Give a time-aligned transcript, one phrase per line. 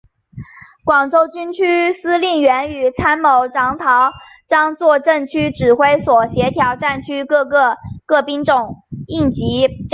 [0.83, 4.13] 广州军区司令员与参谋长陶汉
[4.47, 9.85] 章坐镇军区指挥所协调战区个军兵种应急战备。